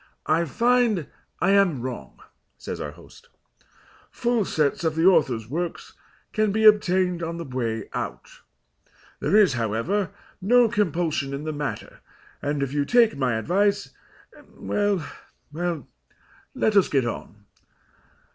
"I 0.25 0.45
find 0.45 1.05
I 1.41 1.51
am 1.51 1.83
wrong," 1.83 2.21
says 2.57 2.81
our 2.81 2.89
host. 2.93 3.29
"Full 4.09 4.45
sets 4.45 4.83
of 4.83 4.95
the 4.95 5.05
author's 5.05 5.47
works 5.47 5.93
can 6.33 6.51
be 6.51 6.63
obtained 6.63 7.21
on 7.21 7.37
the 7.37 7.43
way 7.45 7.87
out. 7.93 8.39
There 9.19 9.35
is, 9.37 9.53
however, 9.53 10.09
no 10.41 10.67
compulsion 10.69 11.35
in 11.35 11.43
the 11.43 11.53
matter, 11.53 11.99
and, 12.41 12.63
if 12.63 12.73
you 12.73 12.83
take 12.83 13.15
my 13.15 13.35
advice 13.37 13.91
well, 14.55 15.07
well, 15.53 15.87
let 16.55 16.75
us 16.75 16.89
get 16.89 17.05
on. 17.05 17.45